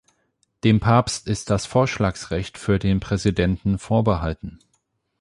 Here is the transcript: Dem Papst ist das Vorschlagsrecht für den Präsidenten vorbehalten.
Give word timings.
Dem 0.63 0.79
Papst 0.79 1.27
ist 1.27 1.51
das 1.51 1.67
Vorschlagsrecht 1.67 2.57
für 2.57 2.79
den 2.79 2.99
Präsidenten 2.99 3.77
vorbehalten. 3.77 4.57